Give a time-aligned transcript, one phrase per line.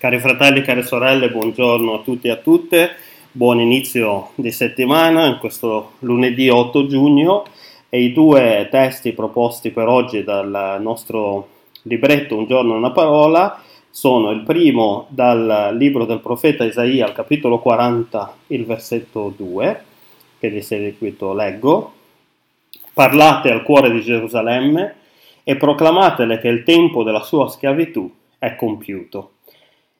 [0.00, 2.92] Cari fratelli, care sorelle, buongiorno a tutti e a tutte,
[3.30, 7.44] buon inizio di settimana in questo lunedì 8 giugno
[7.90, 11.48] e i due testi proposti per oggi dal nostro
[11.82, 17.58] libretto Un giorno una parola sono il primo dal libro del profeta Isaia al capitolo
[17.58, 19.84] 40, il versetto 2,
[20.38, 21.92] che di seguito leggo.
[22.94, 24.94] Parlate al cuore di Gerusalemme
[25.44, 29.32] e proclamatele che il tempo della sua schiavitù è compiuto.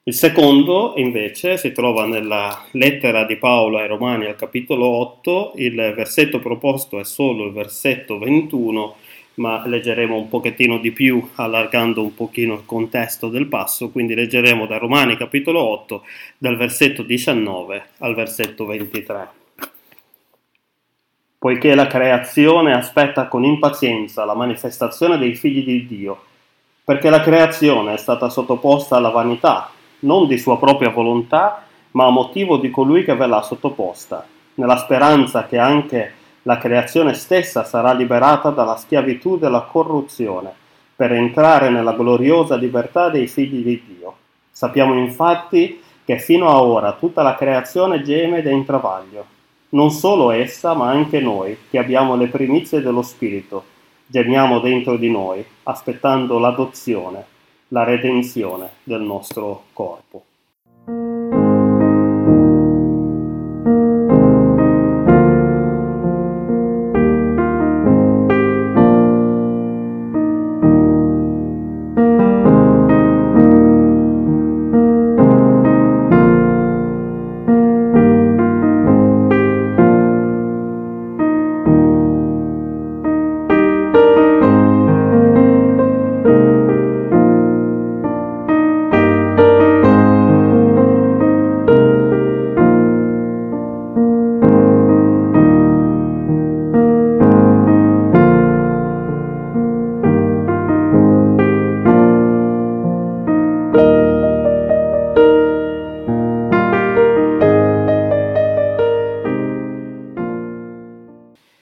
[0.02, 5.74] Il secondo, invece, si trova nella lettera di Paolo ai Romani al capitolo 8, il
[5.74, 8.96] versetto proposto è solo il versetto 21,
[9.34, 14.66] ma leggeremo un pochettino di più, allargando un pochino il contesto del passo, quindi leggeremo
[14.66, 16.02] da Romani capitolo 8,
[16.38, 19.28] dal versetto 19 al versetto 23.
[21.38, 26.22] Poiché la creazione aspetta con impazienza la manifestazione dei figli di Dio,
[26.82, 32.10] perché la creazione è stata sottoposta alla vanità, non di sua propria volontà, ma a
[32.10, 37.92] motivo di colui che ve l'ha sottoposta, nella speranza che anche la creazione stessa sarà
[37.92, 40.52] liberata dalla schiavitù della corruzione,
[40.94, 44.14] per entrare nella gloriosa libertà dei figli di Dio.
[44.50, 49.24] Sappiamo infatti che fino a ora tutta la creazione geme ed è in travaglio.
[49.70, 53.64] Non solo essa, ma anche noi, che abbiamo le primizie dello Spirito,
[54.06, 57.38] gemiamo dentro di noi, aspettando l'adozione
[57.72, 60.29] la redenzione del nostro corpo.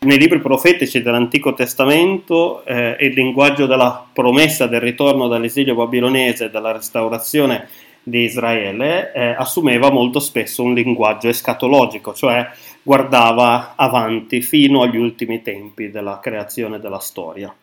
[0.08, 6.50] Nei libri profetici dell'Antico Testamento eh, il linguaggio della promessa del ritorno dall'esilio babilonese e
[6.50, 7.68] della restaurazione
[8.02, 12.48] di Israele eh, assumeva molto spesso un linguaggio escatologico, cioè
[12.82, 17.54] guardava avanti fino agli ultimi tempi della creazione della storia.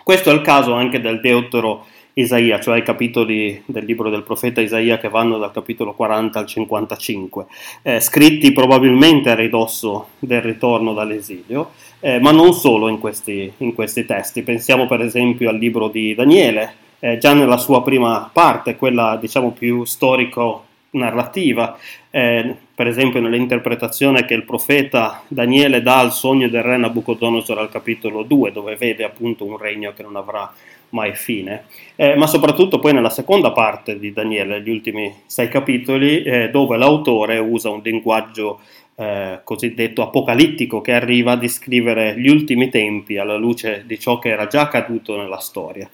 [0.00, 4.60] Questo è il caso anche del Deutero Isaia, cioè i capitoli del libro del profeta
[4.60, 7.46] Isaia che vanno dal capitolo 40 al 55,
[7.82, 13.74] eh, scritti probabilmente a ridosso del ritorno dall'esilio, eh, ma non solo in questi, in
[13.74, 14.42] questi, testi.
[14.42, 19.50] Pensiamo per esempio al libro di Daniele, eh, già nella sua prima parte, quella diciamo
[19.50, 21.78] più storico narrativa,
[22.10, 27.70] eh, per esempio nell'interpretazione che il profeta Daniele dà al sogno del re Nabucodonosor al
[27.70, 30.52] capitolo 2, dove vede appunto un regno che non avrà
[30.90, 31.64] mai fine,
[31.96, 36.76] eh, ma soprattutto poi nella seconda parte di Daniele, gli ultimi sei capitoli, eh, dove
[36.76, 38.60] l'autore usa un linguaggio
[38.96, 44.28] eh, cosiddetto apocalittico che arriva a descrivere gli ultimi tempi alla luce di ciò che
[44.28, 45.90] era già accaduto nella storia.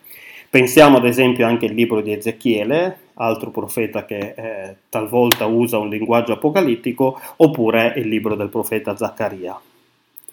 [0.50, 5.88] Pensiamo ad esempio anche al libro di Ezechiele, altro profeta che eh, talvolta usa un
[5.88, 9.56] linguaggio apocalittico, oppure il libro del profeta Zaccaria.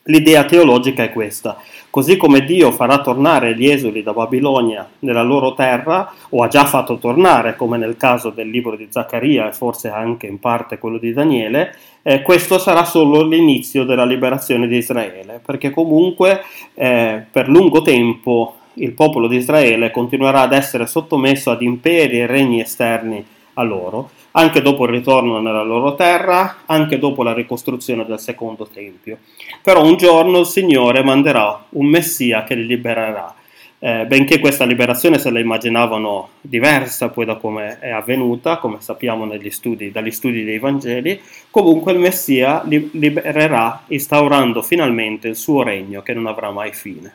[0.05, 1.61] L'idea teologica è questa.
[1.91, 6.65] Così come Dio farà tornare gli esuli da Babilonia nella loro terra, o ha già
[6.65, 10.97] fatto tornare, come nel caso del libro di Zaccaria e forse anche in parte quello
[10.97, 16.41] di Daniele, eh, questo sarà solo l'inizio della liberazione di Israele, perché comunque
[16.73, 22.27] eh, per lungo tempo il popolo di Israele continuerà ad essere sottomesso ad imperi e
[22.27, 28.05] regni esterni a loro, anche dopo il ritorno nella loro terra, anche dopo la ricostruzione
[28.05, 29.17] del secondo tempio.
[29.63, 33.33] Però un giorno il Signore manderà un Messia che li libererà.
[33.79, 39.31] Eh, benché questa liberazione se la immaginavano diversa poi da come è avvenuta, come sappiamo
[39.49, 41.19] studi, dagli studi dei Vangeli,
[41.51, 47.13] comunque il Messia li libererà instaurando finalmente il suo regno che non avrà mai fine.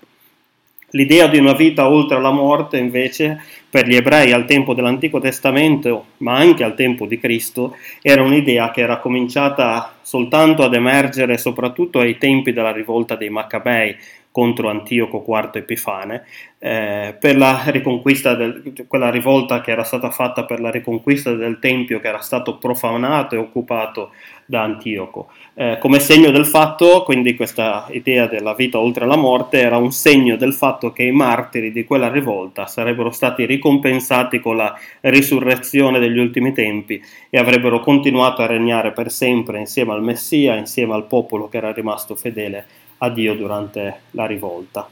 [0.94, 3.40] L'idea di una vita oltre la morte, invece,
[3.70, 8.70] per gli ebrei al tempo dell'Antico Testamento, ma anche al tempo di Cristo, era un'idea
[8.70, 13.96] che era cominciata soltanto ad emergere soprattutto ai tempi della rivolta dei Maccabei,
[14.32, 16.24] contro Antioco IV Epifane,
[16.58, 21.58] eh, per la riconquista del, quella rivolta che era stata fatta per la riconquista del
[21.58, 24.10] Tempio che era stato profanato e occupato
[24.46, 25.28] da Antioco.
[25.54, 29.92] Eh, come segno del fatto, quindi questa idea della vita oltre la morte era un
[29.92, 35.98] segno del fatto che i martiri di quella rivolta sarebbero stati ricompensati con la risurrezione
[35.98, 41.06] degli ultimi tempi e avrebbero continuato a regnare per sempre insieme al Messia, insieme al
[41.06, 44.88] popolo che era rimasto fedele a Dio durante la rivolta.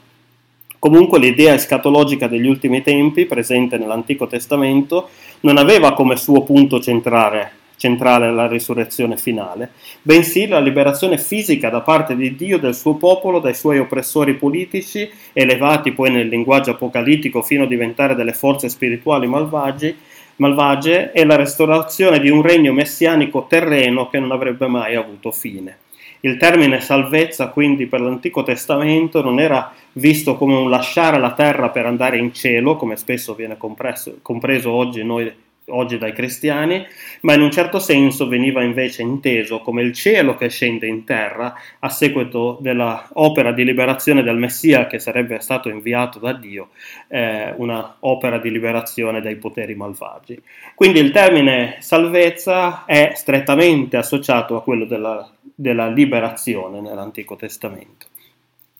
[0.77, 5.09] Comunque l'idea escatologica degli ultimi tempi, presente nell'Antico Testamento,
[5.41, 9.71] non aveva come suo punto centrale centrale la risurrezione finale,
[10.03, 15.09] bensì la liberazione fisica da parte di Dio del suo popolo dai suoi oppressori politici,
[15.33, 19.97] elevati poi nel linguaggio apocalittico fino a diventare delle forze spirituali malvagi,
[20.35, 25.77] malvagie, e la restaurazione di un regno messianico terreno che non avrebbe mai avuto fine.
[26.21, 31.69] Il termine salvezza quindi per l'Antico Testamento non era visto come un lasciare la terra
[31.69, 35.31] per andare in cielo, come spesso viene compreso, compreso oggi noi
[35.71, 36.85] oggi dai cristiani,
[37.21, 41.53] ma in un certo senso veniva invece inteso come il cielo che scende in terra
[41.79, 46.69] a seguito dell'opera di liberazione del Messia che sarebbe stato inviato da Dio,
[47.07, 50.41] eh, una opera di liberazione dai poteri malvagi.
[50.75, 58.10] Quindi il termine salvezza è strettamente associato a quello della, della liberazione nell'Antico Testamento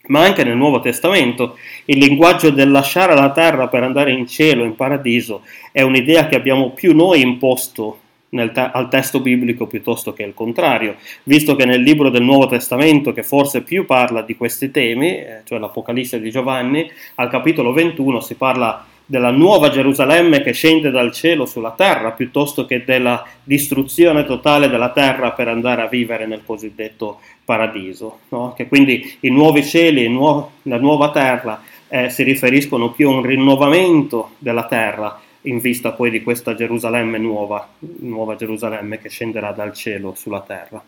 [0.07, 1.57] ma anche nel Nuovo Testamento.
[1.85, 6.35] Il linguaggio del lasciare la terra per andare in cielo, in paradiso, è un'idea che
[6.35, 7.99] abbiamo più noi imposto
[8.29, 13.13] te- al testo biblico piuttosto che il contrario, visto che nel libro del Nuovo Testamento,
[13.13, 18.19] che forse più parla di questi temi, eh, cioè l'Apocalisse di Giovanni, al capitolo 21
[18.21, 24.23] si parla della nuova Gerusalemme che scende dal cielo sulla terra, piuttosto che della distruzione
[24.23, 28.19] totale della terra per andare a vivere nel cosiddetto paradiso.
[28.29, 28.53] No?
[28.55, 33.23] Che quindi i nuovi cieli, nuo- la nuova terra eh, si riferiscono più a un
[33.23, 39.73] rinnovamento della terra in vista poi di questa Gerusalemme nuova, nuova Gerusalemme che scenderà dal
[39.73, 40.81] cielo sulla terra.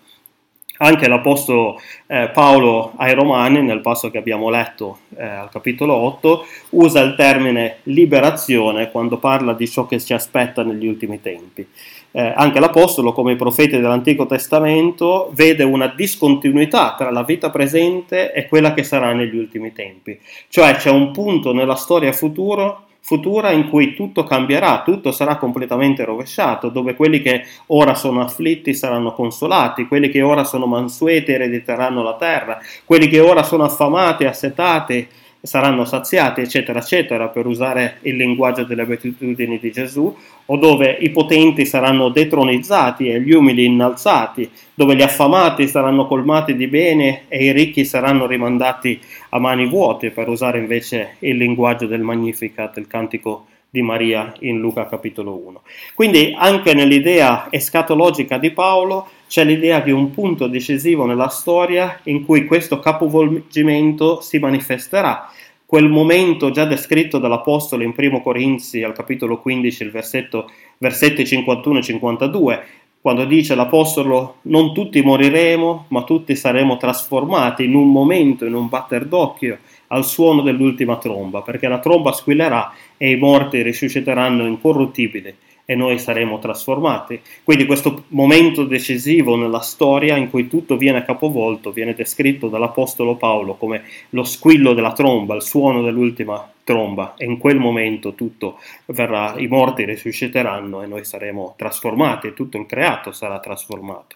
[0.78, 6.46] Anche l'Apostolo eh, Paolo ai Romani, nel passo che abbiamo letto eh, al capitolo 8,
[6.72, 11.68] usa il termine liberazione quando parla di ciò che ci aspetta negli ultimi tempi.
[12.16, 18.32] Eh, anche l'Apostolo, come i profeti dell'Antico Testamento, vede una discontinuità tra la vita presente
[18.34, 20.20] e quella che sarà negli ultimi tempi.
[20.50, 26.06] Cioè c'è un punto nella storia futuro futura in cui tutto cambierà, tutto sarà completamente
[26.06, 32.02] rovesciato, dove quelli che ora sono afflitti saranno consolati, quelli che ora sono mansueti erediteranno
[32.02, 35.06] la terra, quelli che ora sono affamati, assetati
[35.46, 41.10] saranno saziati, eccetera, eccetera, per usare il linguaggio delle abitudini di Gesù, o dove i
[41.10, 47.44] potenti saranno detronizzati e gli umili innalzati, dove gli affamati saranno colmati di bene e
[47.44, 48.98] i ricchi saranno rimandati
[49.30, 54.60] a mani vuote, per usare invece il linguaggio del Magnificat, il cantico di Maria in
[54.60, 55.62] Luca capitolo 1.
[55.94, 62.24] Quindi anche nell'idea escatologica di Paolo c'è l'idea di un punto decisivo nella storia in
[62.24, 65.28] cui questo capovolgimento si manifesterà.
[65.66, 71.80] Quel momento già descritto dall'Apostolo in 1 Corinzi al capitolo 15, il versetto, versetti 51
[71.80, 72.64] e 52,
[73.02, 78.70] quando dice l'Apostolo non tutti moriremo, ma tutti saremo trasformati in un momento, in un
[78.70, 79.58] batter d'occhio,
[79.88, 85.34] al suono dell'ultima tromba, perché la tromba squillerà e i morti risusciteranno incorruttibili
[85.66, 87.22] e noi saremo trasformati.
[87.44, 93.56] Quindi questo momento decisivo nella storia in cui tutto viene capovolto viene descritto dall'Apostolo Paolo
[93.56, 99.36] come lo squillo della tromba, il suono dell'ultima tromba e in quel momento tutto verrà,
[99.38, 104.16] i morti risusciteranno e noi saremo trasformati, tutto il creato sarà trasformato.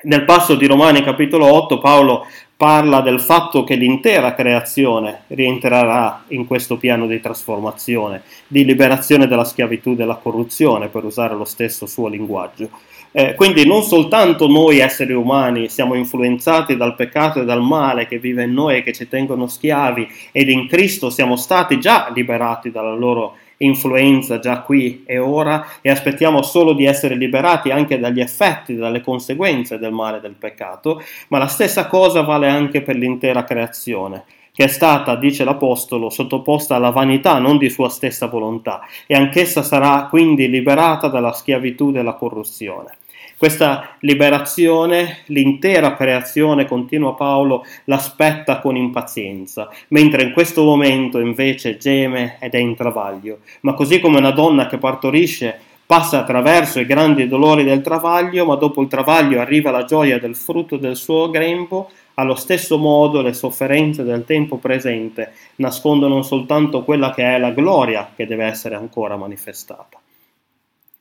[0.00, 2.26] Nel passo di Romani capitolo 8 Paolo
[2.58, 9.44] parla del fatto che l'intera creazione rientrerà in questo piano di trasformazione, di liberazione dalla
[9.44, 12.68] schiavitù della corruzione, per usare lo stesso suo linguaggio.
[13.12, 18.18] Eh, quindi non soltanto noi esseri umani siamo influenzati dal peccato e dal male che
[18.18, 22.72] vive in noi e che ci tengono schiavi ed in Cristo siamo stati già liberati
[22.72, 28.20] dalla loro influenza già qui e ora e aspettiamo solo di essere liberati anche dagli
[28.20, 33.44] effetti, dalle conseguenze del male del peccato, ma la stessa cosa vale anche per l'intera
[33.44, 34.24] creazione
[34.58, 39.62] che è stata, dice l'Apostolo, sottoposta alla vanità non di sua stessa volontà, e anch'essa
[39.62, 42.96] sarà quindi liberata dalla schiavitù della corruzione.
[43.38, 52.38] Questa liberazione, l'intera creazione, continua Paolo, l'aspetta con impazienza, mentre in questo momento invece geme
[52.40, 53.38] ed è in travaglio.
[53.60, 58.56] Ma così come una donna che partorisce passa attraverso i grandi dolori del travaglio, ma
[58.56, 63.34] dopo il travaglio arriva la gioia del frutto del suo grembo, allo stesso modo le
[63.34, 69.16] sofferenze del tempo presente nascondono soltanto quella che è la gloria che deve essere ancora
[69.16, 70.00] manifestata.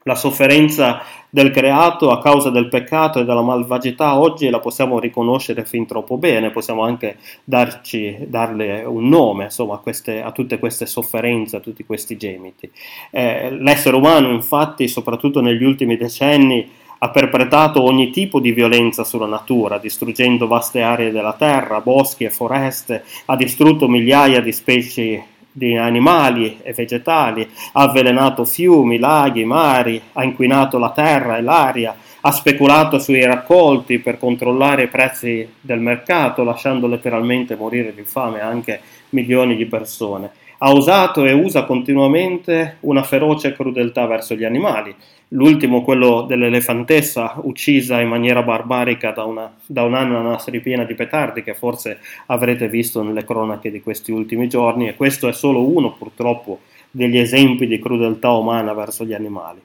[0.08, 5.66] La sofferenza del creato a causa del peccato e della malvagità oggi la possiamo riconoscere
[5.66, 10.86] fin troppo bene, possiamo anche darci, darle un nome insomma, a, queste, a, tutte queste
[10.86, 12.72] sofferenze, a tutti questi gemiti.
[13.12, 19.28] Eh, l'essere umano infatti, soprattutto negli ultimi decenni, ha perpetrato ogni tipo di violenza sulla
[19.28, 25.26] natura, distruggendo vaste aree della terra, boschi e foreste, ha distrutto migliaia di specie
[25.58, 31.96] di animali e vegetali, ha avvelenato fiumi, laghi, mari, ha inquinato la terra e l'aria,
[32.22, 38.40] ha speculato sui raccolti per controllare i prezzi del mercato, lasciando letteralmente morire di fame
[38.40, 40.30] anche milioni di persone.
[40.60, 44.96] Ha usato e usa continuamente una feroce crudeltà verso gli animali,
[45.30, 51.54] l'ultimo quello dell'elefantessa uccisa in maniera barbarica da, una, da un'ananas ripiena di petardi che
[51.54, 56.62] forse avrete visto nelle cronache di questi ultimi giorni e questo è solo uno purtroppo
[56.90, 59.62] degli esempi di crudeltà umana verso gli animali.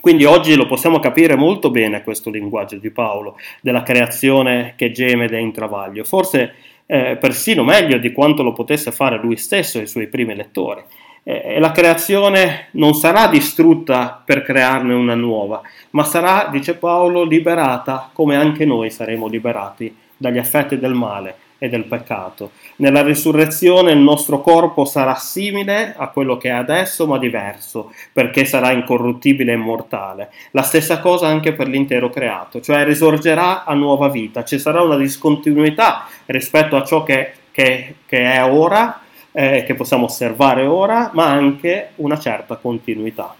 [0.00, 5.26] Quindi oggi lo possiamo capire molto bene questo linguaggio di Paolo, della creazione che geme
[5.26, 6.54] ed è in travaglio, forse
[6.90, 10.82] eh, persino meglio di quanto lo potesse fare lui stesso e i suoi primi lettori.
[11.22, 18.10] Eh, la creazione non sarà distrutta per crearne una nuova, ma sarà, dice Paolo, liberata
[18.12, 22.50] come anche noi saremo liberati dagli effetti del male e del peccato.
[22.76, 28.44] Nella risurrezione il nostro corpo sarà simile a quello che è adesso, ma diverso, perché
[28.44, 30.30] sarà incorruttibile e immortale.
[30.50, 34.96] La stessa cosa anche per l'intero creato, cioè risorgerà a nuova vita, ci sarà una
[34.96, 39.00] discontinuità rispetto a ciò che, che, che è ora
[39.32, 43.34] eh, che possiamo osservare ora, ma anche una certa continuità.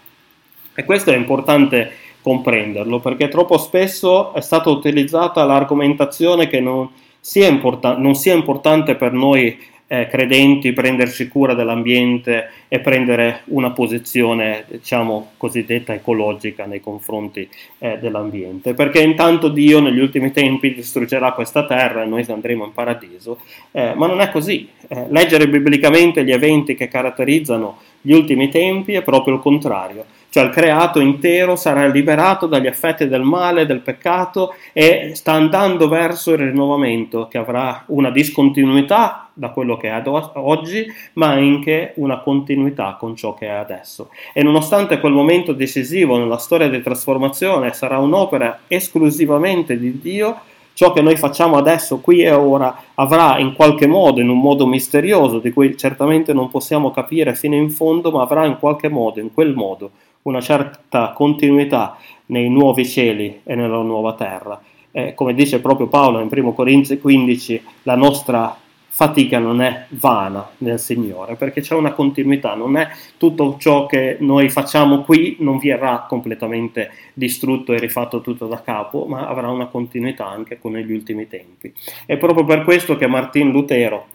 [0.73, 7.47] E questo è importante comprenderlo perché troppo spesso è stata utilizzata l'argomentazione che non sia,
[7.47, 14.63] import- non sia importante per noi eh, credenti prendersi cura dell'ambiente e prendere una posizione,
[14.69, 17.45] diciamo, cosiddetta ecologica nei confronti
[17.79, 22.71] eh, dell'ambiente, perché intanto Dio negli ultimi tempi distruggerà questa terra e noi andremo in
[22.71, 23.39] paradiso,
[23.71, 24.65] eh, ma non è così.
[24.87, 30.45] Eh, leggere biblicamente gli eventi che caratterizzano gli ultimi tempi è proprio il contrario cioè
[30.45, 36.31] il creato intero sarà liberato dagli effetti del male, del peccato e sta andando verso
[36.31, 40.85] il rinnovamento che avrà una discontinuità da quello che è ad oggi,
[41.15, 44.07] ma anche una continuità con ciò che è adesso.
[44.33, 50.37] E nonostante quel momento decisivo nella storia di trasformazione sarà un'opera esclusivamente di Dio,
[50.73, 54.65] ciò che noi facciamo adesso, qui e ora, avrà in qualche modo, in un modo
[54.65, 59.19] misterioso, di cui certamente non possiamo capire fino in fondo, ma avrà in qualche modo,
[59.19, 59.91] in quel modo,
[60.23, 61.97] una certa continuità
[62.27, 64.59] nei nuovi cieli e nella nuova terra.
[64.91, 68.57] Eh, come dice proprio Paolo in 1 Corinzi 15, la nostra
[68.93, 74.17] fatica non è vana nel Signore, perché c'è una continuità, non è tutto ciò che
[74.19, 79.67] noi facciamo qui non verrà completamente distrutto e rifatto tutto da capo, ma avrà una
[79.67, 81.73] continuità anche con gli ultimi tempi.
[82.05, 84.07] È proprio per questo che Martin Lutero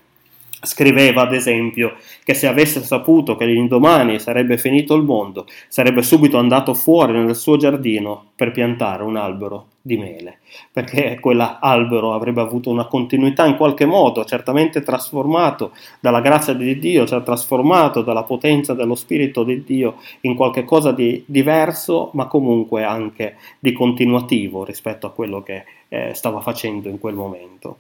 [0.63, 6.39] Scriveva ad esempio che se avesse saputo che l'indomani sarebbe finito il mondo, sarebbe subito
[6.39, 10.39] andato fuori nel suo giardino per piantare un albero di mele,
[10.73, 17.07] perché quell'albero avrebbe avuto una continuità in qualche modo, certamente trasformato dalla grazia di Dio,
[17.07, 22.83] cioè trasformato dalla potenza dello Spirito di Dio in qualche cosa di diverso, ma comunque
[22.83, 27.79] anche di continuativo rispetto a quello che eh, stava facendo in quel momento.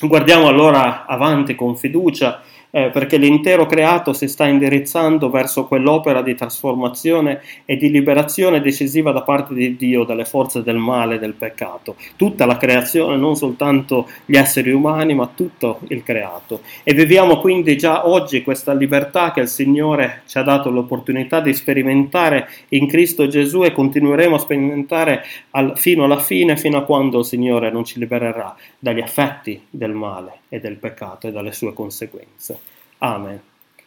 [0.00, 6.34] Guardiamo allora avanti con fiducia eh, perché l'intero creato si sta indirizzando verso quell'opera di
[6.34, 11.34] trasformazione e di liberazione decisiva da parte di Dio dalle forze del male e del
[11.34, 11.96] peccato.
[12.16, 16.60] Tutta la creazione, non soltanto gli esseri umani, ma tutto il creato.
[16.82, 21.54] E viviamo quindi già oggi questa libertà che il Signore ci ha dato l'opportunità di
[21.54, 27.20] sperimentare in Cristo Gesù e continueremo a sperimentare al, fino alla fine, fino a quando
[27.20, 31.72] il Signore non ci libererà dagli effetti del male e del peccato e dalle sue
[31.72, 32.57] conseguenze.
[32.98, 33.40] Amen.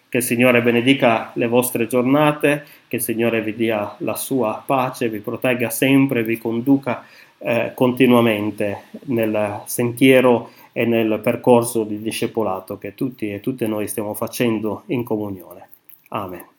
[0.10, 5.10] Che il Signore benedica le vostre giornate, che il Signore vi dia la sua pace,
[5.10, 7.06] vi protegga sempre, vi conduca
[7.38, 14.14] eh, continuamente nel sentiero e nel percorso di discepolato che tutti e tutte noi stiamo
[14.14, 15.68] facendo in comunione.
[16.10, 16.52] Amen.